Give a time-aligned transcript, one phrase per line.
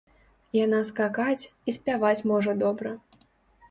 [0.59, 3.01] Яна скакаць і спяваць добра можа.